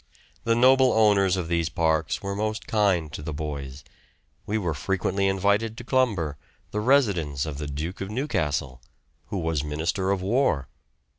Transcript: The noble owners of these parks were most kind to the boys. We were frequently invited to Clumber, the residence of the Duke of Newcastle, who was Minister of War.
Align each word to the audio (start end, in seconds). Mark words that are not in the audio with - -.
The 0.45 0.55
noble 0.55 0.93
owners 0.93 1.37
of 1.37 1.47
these 1.47 1.69
parks 1.69 2.23
were 2.23 2.35
most 2.35 2.65
kind 2.65 3.13
to 3.13 3.21
the 3.21 3.31
boys. 3.35 3.83
We 4.47 4.57
were 4.57 4.73
frequently 4.73 5.27
invited 5.27 5.77
to 5.77 5.83
Clumber, 5.83 6.37
the 6.71 6.79
residence 6.81 7.45
of 7.45 7.59
the 7.59 7.67
Duke 7.67 8.01
of 8.01 8.09
Newcastle, 8.09 8.81
who 9.27 9.37
was 9.37 9.63
Minister 9.63 10.09
of 10.09 10.23
War. 10.23 10.69